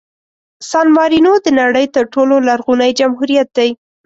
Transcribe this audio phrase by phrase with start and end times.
[0.69, 3.69] سان مارینو د نړۍ تر ټولو لرغوني جمهوریت دی.